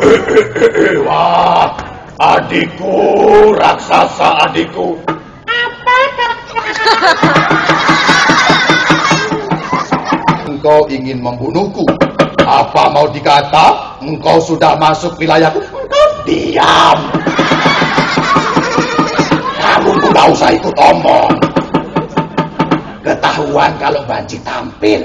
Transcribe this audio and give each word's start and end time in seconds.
Wah, 1.06 1.76
adikku, 2.16 2.94
raksasa 3.56 4.48
adikku. 4.48 4.96
Engkau 10.48 10.88
ingin 10.92 11.20
membunuhku. 11.20 11.84
Apa 12.44 12.90
mau 12.92 13.08
dikata? 13.08 13.96
Engkau 14.04 14.40
sudah 14.40 14.76
masuk 14.76 15.16
wilayahku. 15.20 15.60
Engkau 15.60 16.06
diam. 16.24 16.98
Kamu 19.60 19.90
tidak 20.04 20.26
usah 20.34 20.50
ikut 20.52 20.74
omong. 20.76 21.32
Ketahuan 23.00 23.72
kalau 23.80 24.04
banci 24.04 24.36
tampil. 24.44 25.04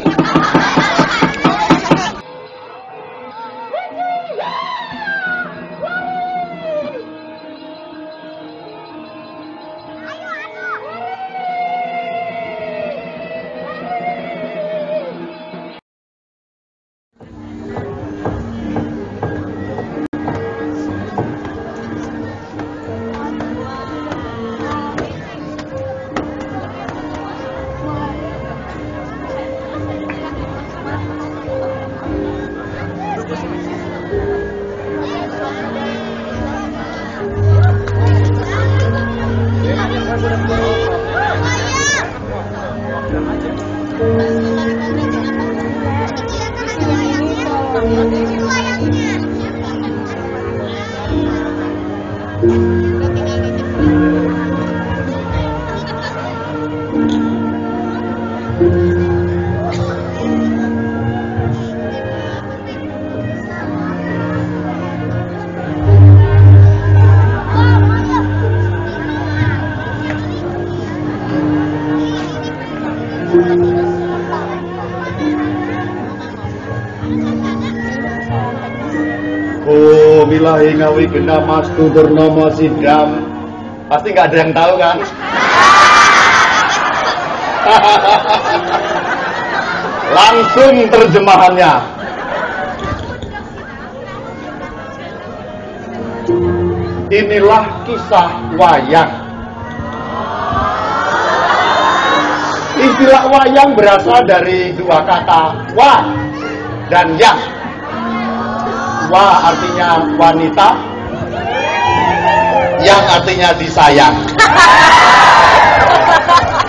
Oh, 79.66 80.22
bilahi 80.30 80.78
ngawi 80.78 81.10
mas 81.26 81.66
tu 81.74 81.90
bernama 81.90 82.54
Sidam. 82.54 83.18
Pasti 83.90 84.14
nggak 84.14 84.30
ada 84.30 84.38
yang 84.46 84.54
tahu 84.54 84.78
kan? 84.78 85.02
Langsung 90.22 90.86
terjemahannya. 90.86 91.74
Inilah 97.10 97.66
kisah 97.90 98.30
wayang. 98.62 99.10
Istilah 102.78 103.34
wayang 103.34 103.74
berasal 103.74 104.22
dari 104.30 104.78
dua 104.78 105.02
kata 105.10 105.74
wa 105.74 106.06
dan 106.94 107.18
yang. 107.18 107.55
Wa 109.06 109.54
artinya 109.54 110.02
wanita, 110.18 110.70
yang 112.82 113.04
artinya 113.06 113.50
disayang. 113.56 114.16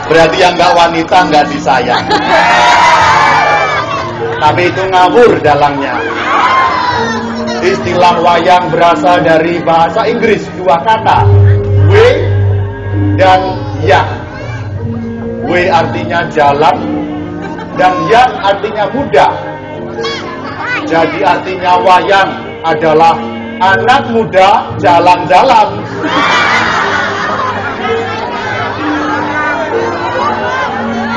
Berarti 0.07 0.37
yang 0.39 0.55
nggak 0.55 0.73
wanita 0.77 1.17
nggak 1.27 1.47
disayang. 1.51 2.05
Tapi 4.37 4.63
itu 4.69 4.83
ngawur 4.93 5.41
dalangnya. 5.43 5.97
Istilah 7.65 8.21
wayang 8.23 8.71
berasal 8.71 9.25
dari 9.25 9.59
bahasa 9.65 10.07
Inggris 10.07 10.47
dua 10.61 10.79
kata, 10.85 11.27
w 11.89 11.95
dan 13.19 13.41
yang. 13.83 14.07
W 15.47 15.53
artinya 15.71 16.27
jalan 16.31 16.79
dan 17.75 17.95
yang 18.11 18.31
artinya 18.45 18.87
muda. 18.91 19.56
Jadi 20.87 21.19
artinya 21.27 21.83
wayang 21.83 22.31
adalah 22.63 23.19
anak 23.59 24.07
muda 24.15 24.71
jalan-jalan. 24.79 25.83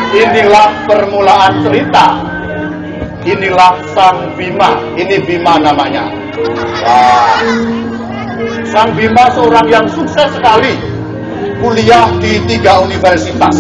Inilah 0.09 0.69
permulaan 0.90 1.53
cerita. 1.62 2.18
Inilah 3.29 3.78
Sang 3.94 4.34
Bima. 4.34 4.74
Ini 4.97 5.22
Bima 5.22 5.62
namanya. 5.62 6.09
Sang 8.74 8.90
Bima 8.97 9.29
seorang 9.38 9.69
yang 9.69 9.85
sukses 9.85 10.34
sekali. 10.34 10.81
Kuliah 11.62 12.09
di 12.18 12.41
tiga 12.50 12.81
universitas. 12.81 13.53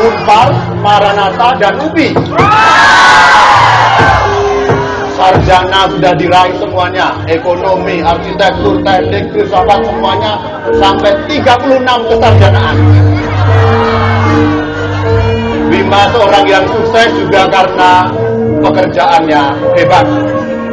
Unpar, 0.00 0.50
Maranatha, 0.82 1.54
dan 1.60 1.76
UPI 1.86 2.16
sarjana 5.20 5.80
sudah 5.92 6.12
diraih 6.16 6.56
semuanya. 6.56 7.12
Ekonomi, 7.28 8.00
arsitektur, 8.00 8.80
teknik, 8.80 9.28
filsafat 9.36 9.84
semuanya 9.84 10.40
sampai 10.80 11.12
36 11.28 12.08
kesarjanaan. 12.08 12.76
Bima 15.68 16.02
seorang 16.10 16.44
yang 16.48 16.64
sukses 16.64 17.12
juga 17.20 17.44
karena 17.52 18.08
pekerjaannya 18.64 19.42
hebat. 19.76 20.06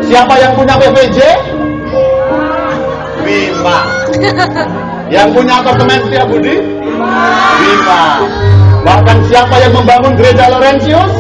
Siapa 0.08 0.34
yang 0.40 0.56
punya 0.56 0.80
PVJ? 0.80 1.20
Bima 3.28 3.80
yang 5.12 5.28
punya 5.36 5.60
apartemen 5.60 6.00
setiap 6.08 6.28
budi? 6.32 6.56
Bima 7.60 8.04
bahkan 8.88 9.20
siapa 9.28 9.60
yang 9.60 9.76
membangun 9.76 10.16
gereja 10.16 10.48
Laurentius? 10.48 11.12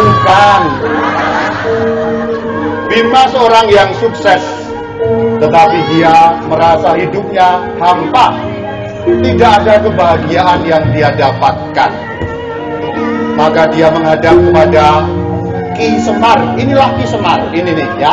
bukan 0.00 0.60
Bima 2.90 3.22
seorang 3.30 3.70
yang 3.70 3.94
sukses, 4.02 4.42
tetapi 5.38 5.78
dia 5.94 6.42
merasa 6.50 6.98
hidupnya 6.98 7.62
hampa. 7.78 8.34
Tidak 9.06 9.52
ada 9.62 9.78
kebahagiaan 9.78 10.66
yang 10.66 10.90
dia 10.90 11.14
dapatkan. 11.14 11.90
Maka 13.38 13.70
dia 13.70 13.94
menghadap 13.94 14.34
kepada 14.34 15.06
Ki 15.78 16.02
Semar. 16.02 16.58
Inilah 16.58 16.90
Ki 16.98 17.06
Semar. 17.06 17.38
Ini 17.54 17.70
nih 17.70 17.90
ya. 17.94 18.10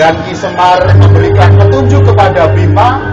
Dan 0.00 0.16
Ki 0.24 0.32
Semar 0.32 0.80
memberikan 0.96 1.60
petunjuk 1.60 2.08
kepada 2.08 2.56
Bima. 2.56 3.04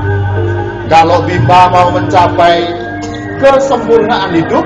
Kalau 0.87 1.27
Bima 1.27 1.67
mau 1.67 1.91
mencapai 1.91 2.63
kesempurnaan 3.43 4.39
hidup, 4.39 4.63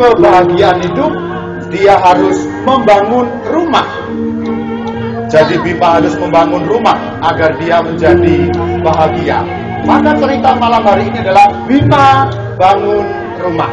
kebahagiaan 0.00 0.80
hidup, 0.80 1.12
dia 1.68 2.00
harus 2.00 2.48
membangun 2.64 3.28
rumah. 3.44 3.97
Jadi 5.28 5.60
Bima 5.60 6.00
harus 6.00 6.16
membangun 6.16 6.64
rumah 6.64 6.96
agar 7.20 7.52
dia 7.60 7.84
menjadi 7.84 8.48
bahagia. 8.80 9.44
Maka 9.84 10.16
cerita 10.16 10.56
malam 10.56 10.80
hari 10.80 11.12
ini 11.12 11.20
adalah 11.20 11.52
Bima 11.68 12.32
bangun 12.56 13.04
rumah. 13.36 13.70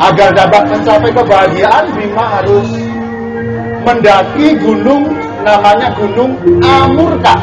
Agar 0.00 0.32
dapat 0.32 0.62
mencapai 0.72 1.12
kebahagiaan, 1.12 1.84
Bima 1.92 2.24
harus 2.40 2.68
mendaki 3.84 4.56
gunung 4.64 5.12
namanya 5.44 5.92
Gunung 5.94 6.40
Amurka 6.64 7.36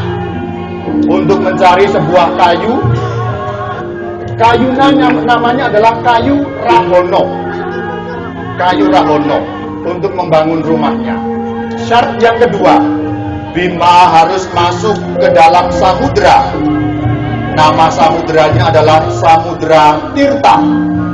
untuk 1.08 1.40
mencari 1.40 1.88
sebuah 1.88 2.36
kayu 2.36 2.81
Kayunya 4.34 4.90
namanya 5.24 5.70
adalah 5.70 5.94
kayu 6.02 6.42
rahono. 6.66 7.24
Kayu 8.58 8.90
rahono 8.90 9.62
untuk 9.86 10.12
membangun 10.16 10.64
rumahnya. 10.64 11.16
Syarat 11.84 12.18
yang 12.24 12.40
kedua, 12.40 12.80
Bima 13.54 14.10
harus 14.10 14.50
masuk 14.56 14.98
ke 15.20 15.28
dalam 15.36 15.70
samudra. 15.70 16.50
Nama 17.54 17.86
samudranya 17.94 18.74
adalah 18.74 19.06
Samudra 19.14 20.10
Tirta. 20.18 20.58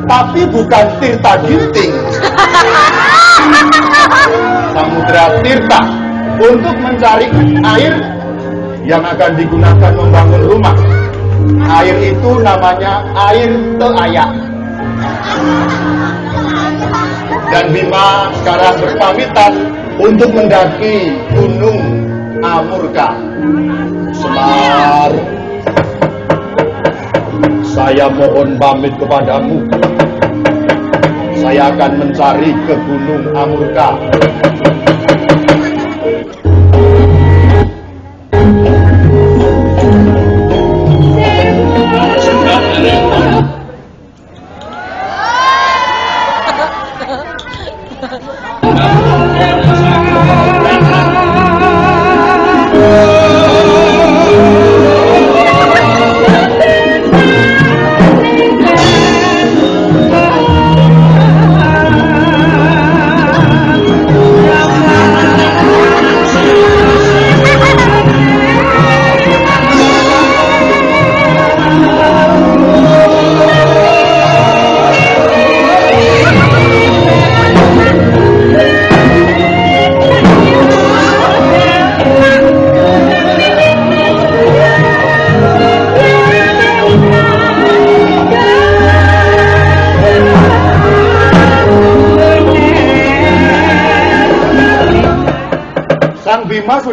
Tapi 0.08 0.48
bukan 0.48 0.86
Tirta 1.04 1.36
Ginting. 1.44 1.92
tirta 5.44 5.82
untuk 6.40 6.76
mencari 6.80 7.28
air 7.76 7.94
yang 8.86 9.04
akan 9.04 9.32
digunakan 9.36 9.92
membangun 9.94 10.42
rumah. 10.46 10.78
Air 11.82 12.16
itu 12.16 12.32
namanya 12.42 13.06
air 13.16 13.50
teayak. 13.78 14.32
Dan 17.50 17.74
Bima 17.74 18.30
sekarang 18.42 18.78
berpamitan 18.78 19.54
untuk 19.98 20.30
mendaki 20.38 21.18
Gunung 21.34 21.82
Amurka. 22.46 23.18
Semar, 24.14 25.12
saya 27.66 28.06
mohon 28.14 28.54
pamit 28.62 28.94
kepadamu. 29.02 29.66
Saya 31.42 31.74
akan 31.74 31.92
mencari 32.06 32.54
ke 32.70 32.76
Gunung 32.86 33.34
Amurka. 33.34 33.98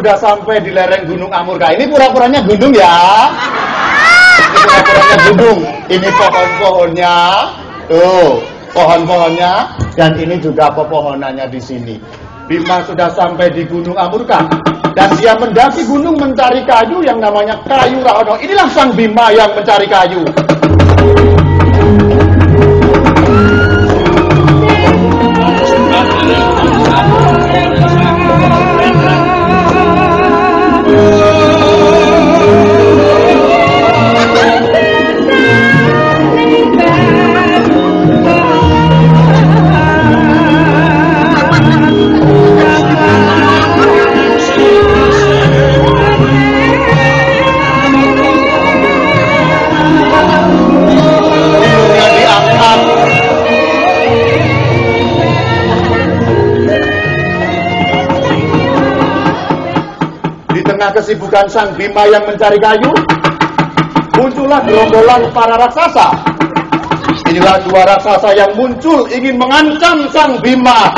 Sudah 0.07 0.23
sampai 0.23 0.63
di 0.63 0.71
lereng 0.71 1.03
Gunung 1.03 1.35
Amurka. 1.35 1.67
Ini 1.75 1.83
pura-puranya 1.91 2.39
gunung 2.47 2.71
ya. 2.71 3.27
Ini 4.39 4.55
pura-puranya 4.63 5.17
gunung. 5.27 5.59
Ini 5.91 6.07
pohon-pohonnya. 6.15 7.15
Tuh, 7.91 8.39
pohon-pohonnya. 8.71 9.67
Dan 9.99 10.15
ini 10.15 10.39
juga 10.39 10.71
pepohonannya 10.71 11.51
di 11.51 11.59
sini. 11.59 11.99
Bima 12.47 12.79
sudah 12.87 13.11
sampai 13.11 13.51
di 13.51 13.67
Gunung 13.67 13.99
Amurka. 13.99 14.47
Dan 14.95 15.11
dia 15.19 15.35
mendaki 15.35 15.83
gunung 15.83 16.15
mencari 16.15 16.63
kayu 16.63 17.03
yang 17.03 17.19
namanya 17.19 17.59
kayu 17.67 17.99
Rahono. 17.99 18.39
Inilah 18.39 18.71
Sang 18.71 18.95
Bima 18.95 19.35
yang 19.35 19.51
mencari 19.59 19.91
kayu. 19.91 20.23
Tengah 60.87 61.03
kesibukan 61.03 61.51
Sang 61.51 61.75
Bima 61.75 62.07
yang 62.07 62.23
mencari 62.23 62.55
kayu, 62.63 62.95
muncullah 64.15 64.63
gerombolan 64.63 65.27
para 65.35 65.59
raksasa. 65.59 66.15
Inilah 67.27 67.59
dua 67.67 67.83
raksasa 67.91 68.31
yang 68.31 68.55
muncul 68.55 69.03
ingin 69.11 69.35
mengancam 69.35 70.07
Sang 70.15 70.39
Bima. 70.39 70.95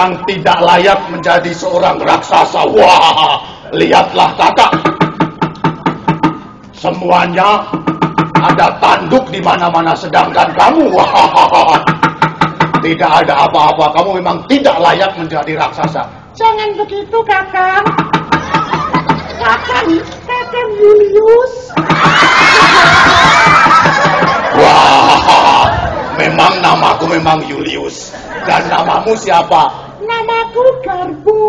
Memang 0.00 0.24
tidak 0.24 0.58
layak 0.64 0.96
menjadi 1.12 1.52
seorang 1.52 2.00
raksasa. 2.00 2.64
Wah, 2.72 3.36
lihatlah 3.76 4.32
kakak. 4.32 4.72
Semuanya 6.72 7.68
ada 8.40 8.80
tanduk 8.80 9.28
di 9.28 9.44
mana-mana 9.44 9.92
sedangkan 9.92 10.56
kamu. 10.56 10.88
Wah, 10.88 11.76
tidak 12.80 13.12
ada 13.12 13.44
apa-apa. 13.44 13.92
Kamu 13.92 14.24
memang 14.24 14.40
tidak 14.48 14.80
layak 14.80 15.12
menjadi 15.20 15.52
raksasa. 15.60 16.08
Jangan 16.32 16.80
begitu, 16.80 17.20
Kakang. 17.20 17.84
Kakang, 19.36 19.88
Kakang 20.24 20.68
Julius. 20.80 21.76
Wah, 24.56 25.68
memang 26.16 26.56
namaku 26.64 27.04
memang 27.20 27.44
Julius. 27.44 28.16
Dan 28.48 28.64
namamu 28.72 29.12
siapa? 29.12 29.89
Namaku 30.00 30.64
Garbo. 30.84 31.42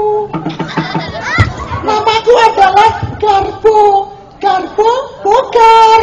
Namaku 1.84 2.34
adalah. 2.52 2.92
Garbo 4.42 4.90
Bokar. 5.22 6.02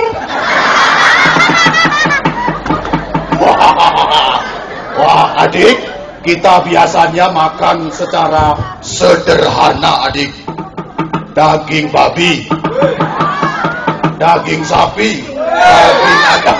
Wah, 3.42 4.38
wah 5.02 5.26
adik, 5.42 5.78
Kita 6.22 6.62
biasanya 6.62 7.34
makan 7.34 7.90
secara 7.90 8.54
sederhana, 8.78 10.06
adik. 10.06 10.30
Daging 11.34 11.90
babi, 11.94 12.50
daging 14.18 14.62
sapi, 14.66 15.22
daging 15.38 16.20
ayam. 16.34 16.58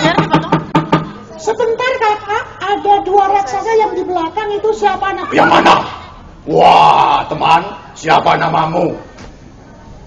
Sebentar 1.35 1.93
kakak, 1.99 2.45
ada 2.63 2.95
dua 3.03 3.25
raksasa 3.35 3.73
yang 3.75 3.93
di 3.99 4.07
belakang 4.07 4.55
itu 4.55 4.71
siapa 4.71 5.11
nak? 5.19 5.35
Yang 5.35 5.51
mana? 5.51 5.75
Wah, 6.47 7.27
teman, 7.27 7.67
siapa 8.09 8.41
namamu? 8.41 8.97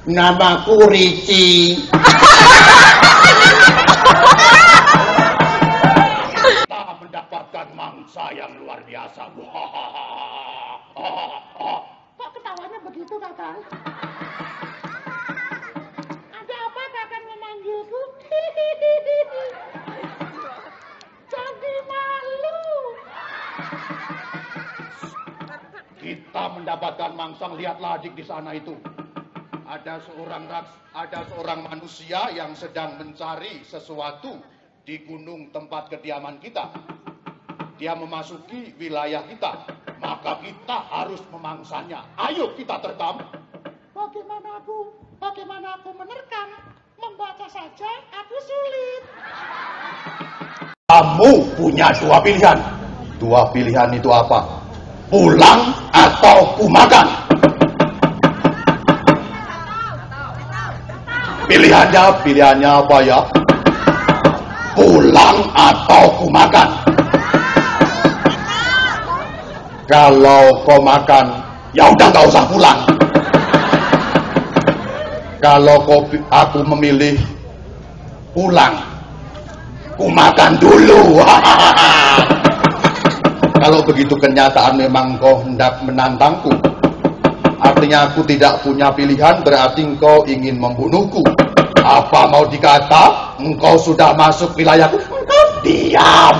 Namaku 0.09 0.89
Ricci. 0.89 1.77
mangsa, 27.41 27.57
lihatlah 27.57 27.97
adik 27.97 28.13
di 28.13 28.21
sana 28.21 28.53
itu. 28.53 28.77
Ada 29.65 29.97
seorang 30.05 30.45
raks, 30.45 30.69
ada 30.93 31.25
seorang 31.33 31.65
manusia 31.65 32.29
yang 32.29 32.53
sedang 32.53 33.01
mencari 33.01 33.65
sesuatu 33.65 34.37
di 34.85 35.01
gunung 35.01 35.49
tempat 35.49 35.89
kediaman 35.89 36.37
kita. 36.37 36.69
Dia 37.81 37.97
memasuki 37.97 38.77
wilayah 38.77 39.25
kita, 39.25 39.57
maka 39.97 40.37
kita 40.45 40.77
harus 40.85 41.17
memangsanya. 41.33 42.05
Ayo 42.29 42.53
kita 42.53 42.77
terkam. 42.77 43.25
Bagaimana 43.89 44.61
aku? 44.61 44.93
Bagaimana 45.17 45.81
aku 45.81 45.89
menerkam? 45.97 46.49
Membaca 47.01 47.49
saja 47.49 47.89
aku 48.13 48.35
sulit. 48.45 49.01
Kamu 50.93 51.57
punya 51.57 51.89
dua 51.97 52.21
pilihan. 52.21 52.59
Dua 53.17 53.49
pilihan 53.49 53.89
itu 53.97 54.13
apa? 54.13 54.45
Pulang 55.09 55.73
atau 55.89 56.53
kumakan. 56.61 57.20
Pilihannya, 61.51 62.23
pilihannya 62.23 62.71
apa 62.79 62.97
ya? 63.03 63.19
Pulang 64.71 65.51
atau 65.51 66.07
kumakan. 66.23 66.69
Kalau 69.83 70.63
kau 70.63 70.79
makan, 70.79 71.43
ya 71.75 71.91
udah 71.91 72.07
nggak 72.07 72.23
usah 72.31 72.47
pulang. 72.47 72.79
Kalau 75.43 75.83
kau, 75.83 76.07
aku 76.31 76.63
memilih 76.71 77.19
pulang, 78.31 78.79
ku 79.99 80.07
makan 80.07 80.55
dulu. 80.55 81.19
Kalau 83.59 83.83
begitu 83.83 84.15
kenyataan 84.15 84.79
memang 84.79 85.19
kau 85.19 85.43
hendak 85.43 85.83
menantangku. 85.83 86.55
Artinya 87.59 88.07
aku 88.09 88.23
tidak 88.23 88.63
punya 88.63 88.87
pilihan 88.95 89.43
berarti 89.43 89.83
engkau 89.83 90.23
ingin 90.25 90.55
membunuhku. 90.57 91.40
Apa 91.81 92.29
mau 92.29 92.45
dikata? 92.45 93.35
Engkau 93.41 93.75
sudah 93.81 94.13
masuk 94.13 94.53
wilayahku. 94.53 95.01
Diam. 95.65 96.35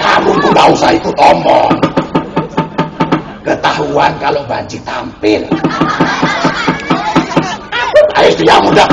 Kamu 0.00 0.32
tidak 0.40 0.66
usah 0.72 0.90
ikut 0.92 1.16
omong. 1.16 1.74
Ketahuan 3.44 4.12
kalau 4.20 4.40
banci 4.48 4.80
tampil. 4.84 5.44
Ayo 8.16 8.30
diam 8.40 8.64
udah. 8.68 8.88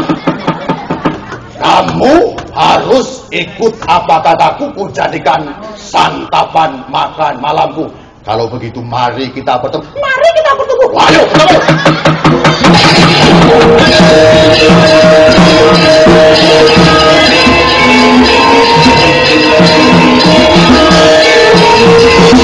Kamu 1.61 2.35
harus 2.51 3.23
ikut 3.31 3.73
apa 3.87 4.19
kataku 4.19 4.65
ku 4.75 4.83
jadikan 4.91 5.55
santapan 5.77 6.83
makan 6.91 7.39
malamku. 7.39 7.87
Kalau 8.21 8.45
begitu 8.45 8.85
mari 8.85 9.33
kita 9.33 9.57
bertemu. 9.57 9.97
Mari 9.97 10.29
kita 10.37 10.51
bertemu. 10.53 10.85
Ayo 10.93 11.21
bertemu. 11.25 11.57
Aduh, 22.21 22.40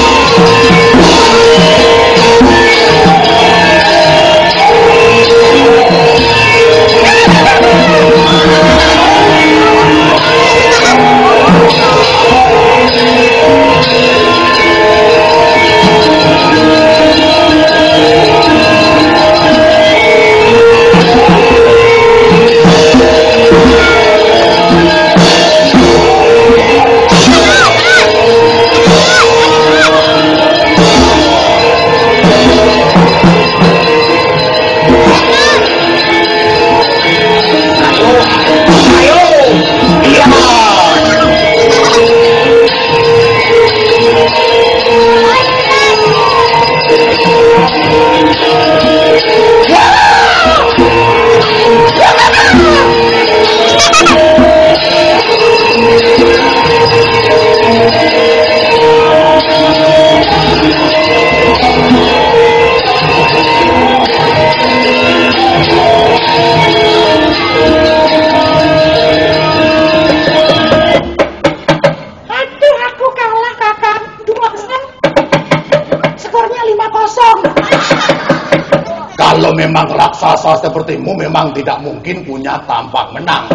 memang 81.38 81.54
tidak 81.54 81.78
mungkin 81.86 82.26
punya 82.26 82.58
tampak 82.66 83.14
menang. 83.14 83.46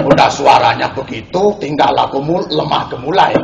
Udah 0.00 0.32
suaranya 0.32 0.88
begitu, 0.96 1.52
tinggal 1.60 1.92
lakumu 1.92 2.40
lemah 2.48 2.88
gemulai. 2.88 3.36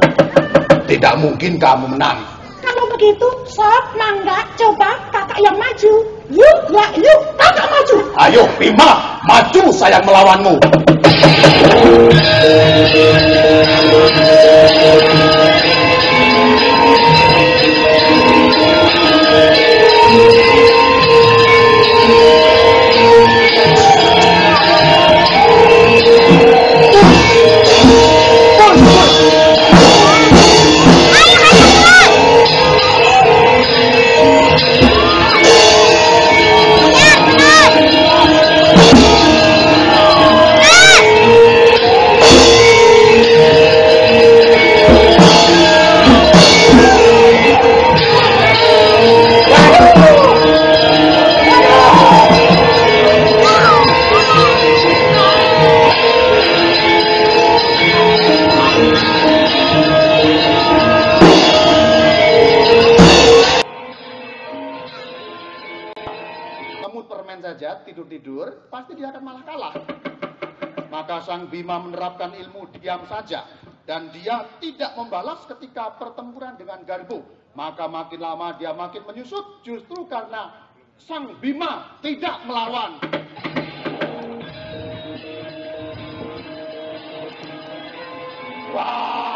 Tidak 0.89 1.21
mungkin 1.21 1.61
kamu 1.61 1.93
menang. 1.93 2.17
Kalau 2.65 2.89
begitu, 2.97 3.29
sob, 3.45 3.85
mangga, 3.93 4.41
coba 4.57 4.97
kakak 5.13 5.37
yang 5.45 5.53
maju. 5.61 5.93
Yuk, 6.33 6.59
ya, 6.73 6.89
yuk, 6.97 7.21
kakak 7.37 7.69
maju. 7.69 7.97
Ayo, 8.17 8.49
Bima, 8.57 9.21
maju 9.29 9.69
sayang 9.69 10.01
melawanmu. 10.09 10.57
Membalas 74.99 75.47
ketika 75.47 75.95
pertempuran 75.95 76.59
dengan 76.59 76.83
Garbo. 76.83 77.23
Maka 77.55 77.87
makin 77.87 78.19
lama 78.19 78.59
dia 78.59 78.75
makin 78.75 79.07
menyusut 79.07 79.63
justru 79.63 80.07
karena 80.11 80.67
Sang 80.99 81.39
Bima 81.39 81.95
tidak 82.03 82.43
melawan. 82.43 82.99
Wah! 88.75 89.28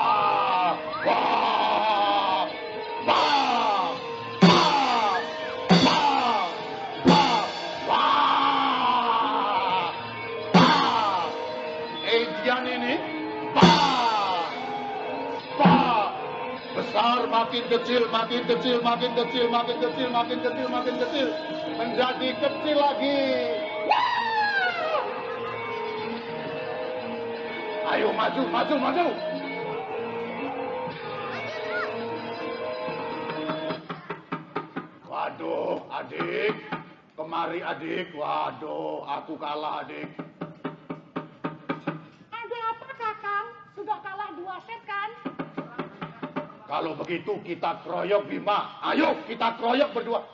Kecil, 17.72 18.04
makin 18.12 18.44
kecil, 18.44 18.76
makin 18.84 19.16
kecil, 19.16 19.46
makin 19.48 19.76
kecil, 19.80 20.08
makin 20.12 20.38
kecil, 20.44 20.66
makin 20.68 20.94
kecil, 21.00 21.28
menjadi 21.80 22.28
kecil 22.36 22.76
lagi. 22.76 23.20
Ayo 27.92 28.08
maju, 28.12 28.42
maju, 28.52 28.74
maju. 28.76 29.06
Waduh, 35.08 35.80
adik. 35.92 36.54
Kemari 37.16 37.60
adik. 37.64 38.12
Waduh, 38.12 39.04
aku 39.08 39.36
kalah 39.40 39.84
adik. 39.84 40.08
Kalau 46.72 46.96
begitu 46.96 47.36
kita 47.44 47.84
keroyok 47.84 48.32
Bima. 48.32 48.80
Ayo 48.80 49.28
kita 49.28 49.60
keroyok 49.60 49.92
berdua. 49.92 50.24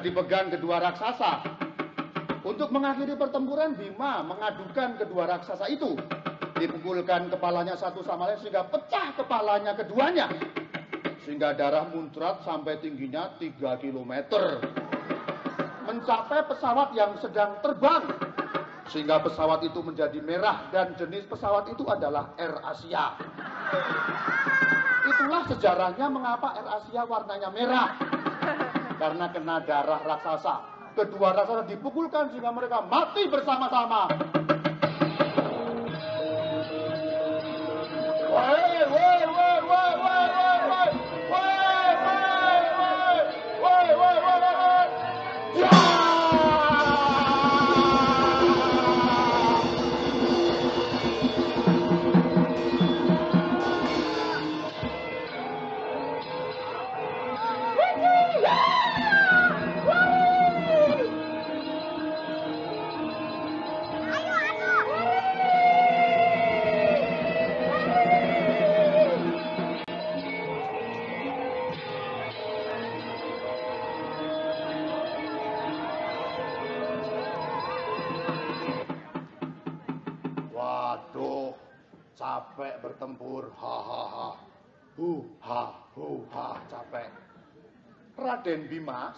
Dipegang 0.00 0.48
kedua 0.48 0.80
raksasa. 0.80 1.44
Untuk 2.40 2.72
mengakhiri 2.72 3.20
pertempuran, 3.20 3.76
Bima 3.76 4.24
mengadukan 4.24 4.96
kedua 4.96 5.28
raksasa 5.28 5.68
itu. 5.68 5.92
Dipukulkan 6.56 7.28
kepalanya 7.28 7.76
satu 7.76 8.04
sama 8.04 8.28
lain 8.28 8.40
sehingga 8.40 8.64
pecah 8.68 9.16
kepalanya 9.16 9.76
keduanya. 9.76 10.26
Sehingga 11.24 11.52
darah 11.52 11.88
muncrat 11.92 12.40
sampai 12.44 12.80
tingginya 12.80 13.36
3 13.36 13.80
km. 13.80 14.12
Mencapai 15.84 16.40
pesawat 16.48 16.96
yang 16.96 17.16
sedang 17.20 17.60
terbang. 17.60 18.04
Sehingga 18.88 19.22
pesawat 19.22 19.62
itu 19.62 19.80
menjadi 19.84 20.18
merah 20.18 20.66
dan 20.74 20.96
jenis 20.98 21.28
pesawat 21.28 21.70
itu 21.70 21.86
adalah 21.86 22.34
Air 22.40 22.56
Asia. 22.66 23.14
Itulah 25.06 25.46
sejarahnya 25.46 26.06
mengapa 26.10 26.56
Air 26.58 26.68
Asia 26.82 27.02
warnanya 27.06 27.48
merah 27.54 28.19
karena 29.00 29.32
kena 29.32 29.64
darah 29.64 30.04
raksasa. 30.04 30.54
Kedua 30.92 31.32
raksasa 31.32 31.64
dipukulkan 31.64 32.28
sehingga 32.28 32.52
mereka 32.52 32.84
mati 32.84 33.24
bersama-sama. 33.32 34.12
Woi, 38.30 38.76
woi, 38.92 39.20
woi, 39.24 39.39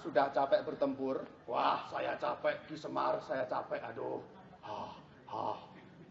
Sudah 0.00 0.32
capek 0.32 0.64
bertempur. 0.64 1.28
Wah, 1.44 1.84
saya 1.92 2.16
capek. 2.16 2.64
Ki 2.64 2.76
Semar, 2.80 3.20
saya 3.28 3.44
capek. 3.44 3.84
Aduh. 3.92 4.24
Ha 4.64 4.80
ha. 5.28 5.46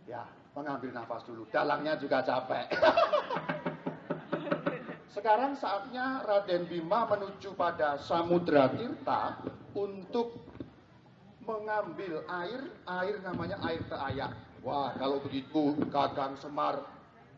Ya, 0.06 0.26
mengambil 0.54 0.94
nafas 0.94 1.26
dulu. 1.26 1.48
Dalangnya 1.50 1.98
juga 1.98 2.22
capek. 2.22 2.70
Sekarang 5.12 5.60
saatnya 5.60 6.24
Raden 6.24 6.72
Bima 6.72 7.04
menuju 7.04 7.52
pada 7.60 8.00
Samudra 8.00 8.72
Tirta 8.72 9.44
untuk 9.76 10.40
mengambil 11.44 12.24
air, 12.32 12.62
air 12.88 13.16
namanya 13.20 13.60
air 13.68 13.84
teayak. 13.92 14.32
Wah, 14.64 14.96
kalau 14.96 15.20
begitu 15.20 15.76
Kakang 15.92 16.40
Semar, 16.40 16.86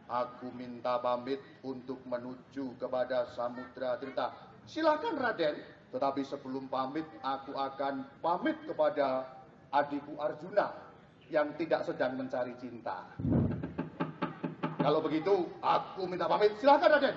aku 0.05 0.53
minta 0.53 1.01
pamit 1.01 1.41
untuk 1.65 1.97
menuju 2.05 2.77
kepada 2.77 3.31
Samudra 3.33 3.97
Tirta. 3.97 4.31
Silakan 4.69 5.17
Raden, 5.17 5.57
tetapi 5.93 6.25
sebelum 6.25 6.65
pamit 6.73 7.05
aku 7.21 7.53
akan 7.53 8.01
pamit 8.17 8.57
kepada 8.65 9.29
adikku 9.69 10.17
Arjuna 10.17 10.73
yang 11.29 11.53
tidak 11.53 11.85
sedang 11.85 12.17
mencari 12.17 12.57
cinta. 12.57 13.05
Kalau 14.81 14.99
begitu, 14.99 15.47
aku 15.61 16.09
minta 16.09 16.25
pamit. 16.25 16.57
Silakan 16.57 16.89
Raden. 16.97 17.15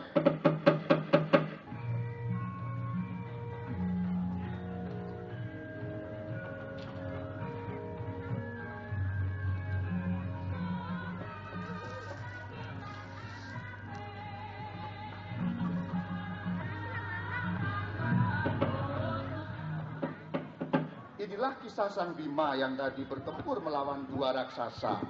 Sang 21.97 22.13
Bima 22.13 22.53
yang 22.53 22.77
tadi 22.77 23.09
bertempur 23.09 23.65
melawan 23.65 24.05
dua 24.05 24.37
raksasa 24.37 25.01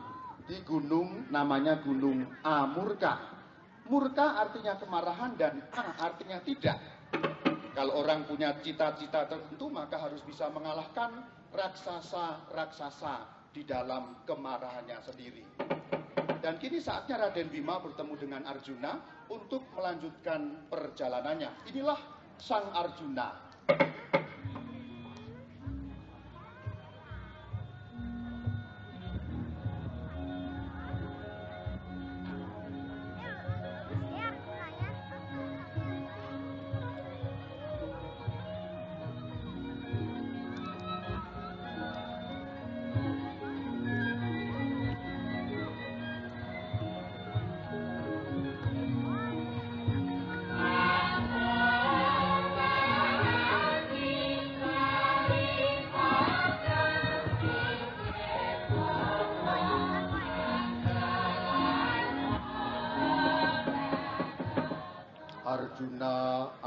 di 0.46 0.62
gunung 0.62 1.26
namanya 1.34 1.82
Gunung 1.82 2.22
Amurka. 2.46 3.18
Murka 3.90 4.38
artinya 4.38 4.78
kemarahan 4.78 5.34
dan 5.34 5.66
A 5.74 6.06
artinya 6.06 6.38
tidak. 6.46 6.78
Kalau 7.74 7.98
orang 7.98 8.22
punya 8.30 8.54
cita-cita 8.62 9.26
tertentu 9.26 9.66
maka 9.66 9.98
harus 9.98 10.22
bisa 10.22 10.46
mengalahkan 10.54 11.26
raksasa-raksasa 11.50 13.50
di 13.50 13.66
dalam 13.66 14.22
kemarahannya 14.22 15.02
sendiri. 15.02 15.42
Dan 16.38 16.54
kini 16.62 16.78
saatnya 16.78 17.18
Raden 17.18 17.50
Bima 17.50 17.82
bertemu 17.82 18.14
dengan 18.14 18.46
Arjuna 18.46 19.26
untuk 19.26 19.66
melanjutkan 19.74 20.70
perjalanannya. 20.70 21.50
Inilah 21.66 21.98
Sang 22.38 22.70
Arjuna. 22.70 23.42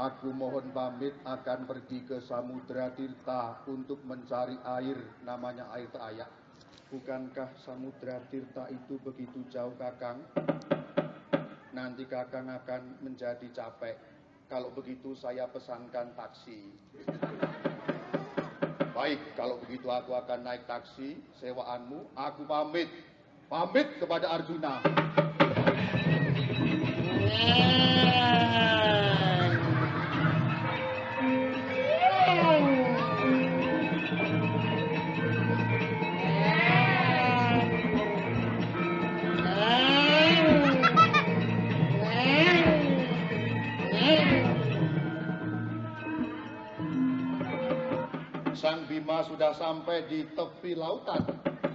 Aku 0.00 0.32
mohon 0.32 0.72
pamit 0.72 1.12
akan 1.28 1.68
pergi 1.68 2.00
ke 2.08 2.24
Samudra 2.24 2.88
Tirta 2.96 3.60
untuk 3.68 4.00
mencari 4.08 4.56
air, 4.80 4.96
namanya 5.28 5.68
air 5.76 5.92
Ayak. 6.00 6.32
Bukankah 6.88 7.52
Samudra 7.60 8.24
Tirta 8.32 8.64
itu 8.72 8.96
begitu 9.04 9.44
jauh 9.52 9.76
Kakang? 9.76 10.24
Nanti 11.76 12.08
Kakang 12.08 12.48
akan 12.48 13.04
menjadi 13.04 13.44
capek. 13.52 14.00
Kalau 14.48 14.72
begitu 14.72 15.12
saya 15.14 15.44
pesankan 15.46 16.16
taksi. 16.16 16.72
Baik, 18.96 19.20
kalau 19.38 19.60
begitu 19.62 19.86
aku 19.86 20.16
akan 20.16 20.40
naik 20.42 20.64
taksi 20.64 21.20
sewaanmu. 21.38 22.16
Aku 22.16 22.48
pamit. 22.48 22.88
Pamit 23.46 23.86
kepada 24.00 24.32
Arjuna. 24.32 24.82
Sang 27.30 28.19
sampai 49.70 50.02
di 50.10 50.26
tepi 50.34 50.74
lautan. 50.74 51.22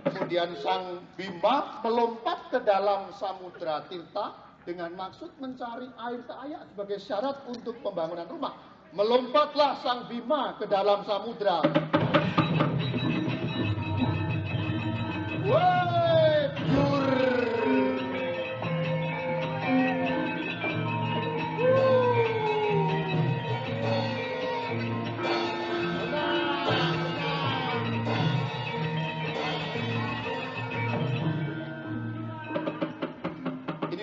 Kemudian 0.03 0.51
Sang 0.59 0.99
Bima 1.15 1.79
melompat 1.79 2.51
ke 2.51 2.59
dalam 2.59 3.15
samudra 3.15 3.87
Tirta 3.87 4.35
dengan 4.67 4.91
maksud 4.99 5.31
mencari 5.39 5.87
air 6.03 6.19
ayak 6.27 6.75
sebagai 6.75 6.99
syarat 6.99 7.47
untuk 7.47 7.79
pembangunan 7.79 8.27
rumah. 8.27 8.51
Melompatlah 8.91 9.79
Sang 9.79 10.11
Bima 10.11 10.59
ke 10.59 10.67
dalam 10.67 11.07
samudra. 11.07 11.63
Woi, 15.47 15.94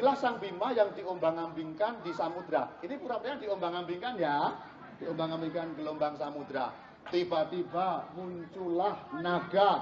Inilah 0.03 0.19
sang 0.19 0.43
Bima 0.43 0.75
yang 0.75 0.91
diombang-ambingkan 0.99 2.03
di 2.03 2.11
samudra. 2.11 2.67
Ini 2.83 2.99
pura-pura 2.99 3.39
diombang-ambingkan 3.39 4.19
ya. 4.19 4.51
Diombang-ambingkan 4.99 5.79
gelombang 5.79 6.19
samudra. 6.19 6.75
Tiba-tiba 7.07 8.11
muncullah 8.19 8.99
naga 9.23 9.79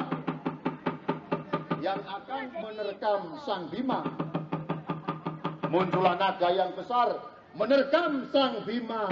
yang 1.80 2.04
akan 2.04 2.52
menerkam 2.52 3.40
sang 3.48 3.72
Bima. 3.72 4.04
Muncullah 5.72 6.20
naga 6.20 6.52
yang 6.52 6.76
besar 6.76 7.16
menerkam 7.56 8.28
sang 8.28 8.61
Bima. 8.68 9.09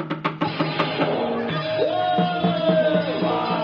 Wah, 3.25 3.58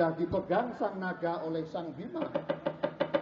sudah 0.00 0.16
dipegang 0.16 0.72
sang 0.80 0.96
naga 0.96 1.44
oleh 1.44 1.60
sang 1.68 1.92
Bima. 1.92 2.24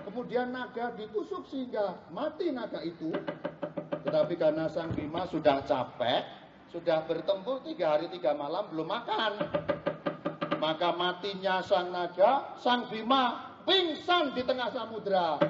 Kemudian 0.07 0.55
naga 0.55 0.95
ditusuk 0.95 1.43
sehingga 1.51 2.07
mati 2.15 2.55
naga 2.55 2.79
itu. 2.87 3.11
Tetapi 4.07 4.39
karena 4.39 4.71
sang 4.71 4.95
Bima 4.95 5.27
sudah 5.27 5.59
capek, 5.67 6.23
sudah 6.71 7.03
bertempur 7.03 7.67
tiga 7.67 7.99
hari 7.99 8.07
tiga 8.15 8.31
malam 8.31 8.71
belum 8.71 8.95
makan. 8.95 9.33
Maka 10.63 10.95
matinya 10.95 11.59
sang 11.67 11.91
naga, 11.91 12.55
sang 12.63 12.87
Bima 12.87 13.59
pingsan 13.67 14.39
di 14.39 14.47
tengah 14.47 14.71
samudra. 14.71 15.43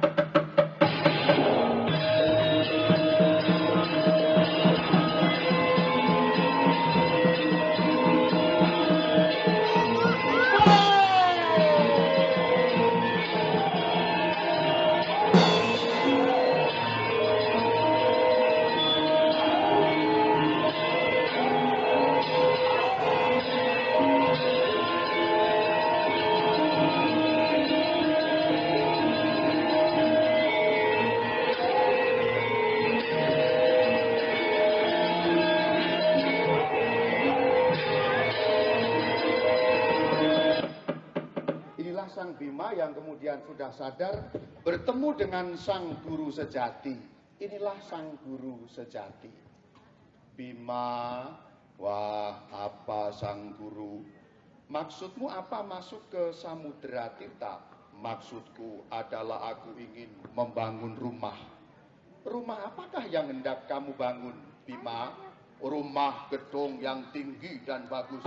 Yang 42.89 42.97
kemudian 42.97 43.45
sudah 43.45 43.69
sadar 43.69 44.33
bertemu 44.65 45.09
dengan 45.13 45.47
sang 45.61 45.93
guru 46.09 46.33
sejati. 46.33 46.97
Inilah 47.37 47.77
sang 47.85 48.17
guru 48.25 48.65
sejati. 48.65 49.29
Bima, 50.33 51.29
wah 51.77 52.49
apa 52.49 53.13
sang 53.13 53.53
guru? 53.61 54.01
Maksudmu 54.73 55.29
apa 55.29 55.61
masuk 55.69 56.09
ke 56.09 56.33
Samudra 56.33 57.13
Tirta? 57.21 57.61
Maksudku 57.93 58.89
adalah 58.89 59.53
aku 59.53 59.77
ingin 59.77 60.09
membangun 60.33 60.97
rumah. 60.97 61.37
Rumah 62.25 62.73
apakah 62.73 63.05
yang 63.05 63.29
hendak 63.29 63.69
kamu 63.69 63.93
bangun, 64.01 64.37
Bima? 64.65 65.13
Rumah 65.61 66.33
gedung 66.33 66.81
yang 66.81 67.13
tinggi 67.13 67.61
dan 67.69 67.85
bagus. 67.93 68.25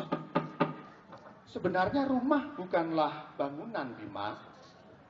Sebenarnya 1.49 2.05
rumah 2.05 2.53
bukanlah 2.53 3.33
bangunan, 3.41 3.97
Bima. 3.97 4.50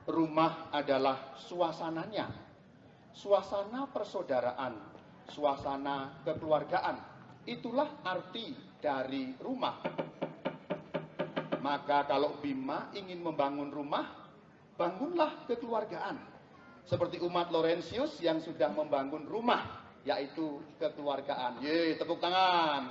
Rumah 0.02 0.74
adalah 0.74 1.38
suasananya. 1.38 2.26
Suasana 3.14 3.86
persaudaraan, 3.86 4.74
suasana 5.30 6.24
kekeluargaan. 6.26 6.96
Itulah 7.46 8.02
arti 8.02 8.50
dari 8.82 9.36
rumah. 9.38 9.78
Maka 11.62 12.10
kalau 12.10 12.42
Bima 12.42 12.90
ingin 12.98 13.22
membangun 13.22 13.70
rumah, 13.70 14.10
bangunlah 14.74 15.46
kekeluargaan. 15.46 16.18
Seperti 16.82 17.22
umat 17.22 17.54
Laurentius 17.54 18.18
yang 18.18 18.42
sudah 18.42 18.74
membangun 18.74 19.22
rumah, 19.30 19.86
yaitu 20.02 20.58
kekeluargaan. 20.82 21.62
Ye, 21.62 21.94
tepuk 21.94 22.18
tangan. 22.18 22.90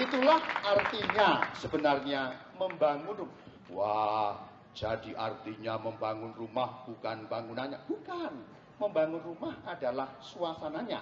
Itulah 0.00 0.40
artinya 0.64 1.52
sebenarnya 1.60 2.32
membangun 2.56 3.28
rumah. 3.28 3.36
Wah, 3.68 4.53
jadi 4.74 5.14
artinya 5.14 5.78
membangun 5.78 6.34
rumah 6.34 6.82
bukan 6.82 7.30
bangunannya. 7.30 7.78
Bukan. 7.86 8.32
Membangun 8.82 9.22
rumah 9.22 9.54
adalah 9.62 10.18
suasananya. 10.18 10.98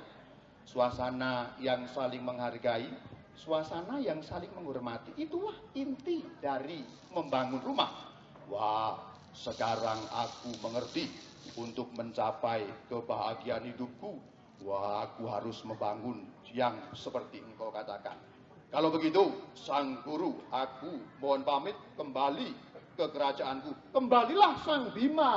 Suasana 0.69 1.57
yang 1.57 1.89
saling 1.89 2.21
menghargai, 2.21 2.93
suasana 3.33 3.97
yang 3.97 4.21
saling 4.21 4.53
menghormati. 4.53 5.17
Itulah 5.17 5.57
inti 5.73 6.21
dari 6.39 6.85
membangun 7.17 7.65
rumah. 7.65 8.13
Wah, 8.53 9.01
sekarang 9.33 10.05
aku 10.13 10.53
mengerti 10.61 11.09
untuk 11.57 11.89
mencapai 11.97 12.69
kebahagiaan 12.93 13.73
hidupku. 13.73 14.21
Wah, 14.69 15.09
aku 15.09 15.33
harus 15.33 15.65
membangun 15.65 16.29
yang 16.53 16.77
seperti 16.93 17.41
engkau 17.41 17.73
katakan. 17.73 18.21
Kalau 18.69 18.93
begitu, 18.93 19.33
sang 19.57 20.05
guru, 20.05 20.45
aku 20.53 21.01
mohon 21.21 21.45
pamit 21.45 21.77
kembali 21.97 22.72
ke 22.97 23.05
kerajaanku. 23.13 23.71
Kembalilah 23.93 24.55
sang 24.65 24.93
Bima. 24.93 25.37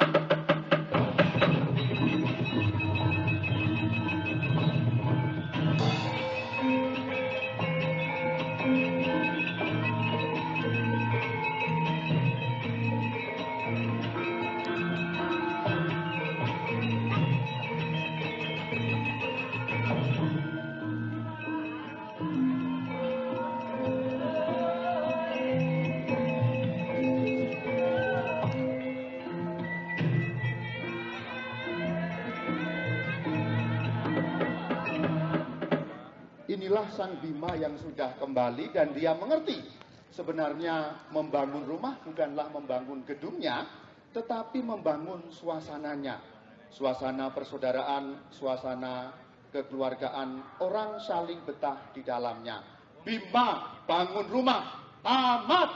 Kembali 38.35 38.75
dan 38.75 38.91
dia 38.91 39.15
mengerti 39.15 39.63
sebenarnya 40.11 41.07
membangun 41.15 41.63
rumah 41.63 41.95
bukanlah 42.03 42.51
membangun 42.51 43.07
gedungnya, 43.07 43.63
tetapi 44.11 44.59
membangun 44.59 45.31
suasananya. 45.31 46.19
Suasana 46.67 47.31
persaudaraan, 47.31 48.27
suasana 48.35 49.15
kekeluargaan, 49.55 50.59
orang 50.59 50.99
saling 50.99 51.47
betah 51.47 51.79
di 51.95 52.03
dalamnya. 52.03 52.59
Bima 53.07 53.79
bangun 53.87 54.27
rumah, 54.27 54.83
tamat. 54.99 55.69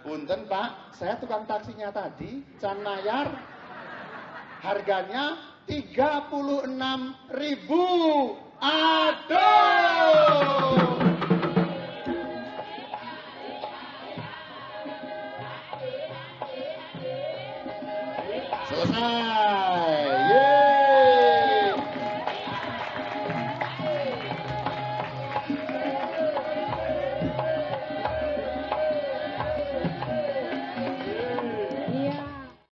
Punten 0.00 0.48
Pak, 0.48 0.83
saya 1.04 1.20
tukang 1.20 1.44
taksinya 1.44 1.92
tadi, 1.92 2.40
Can 2.56 2.80
Mayar. 2.80 3.28
Harganya 4.64 5.36
36 5.68 7.28
ribu. 7.28 7.84
Aduh. 8.56 9.84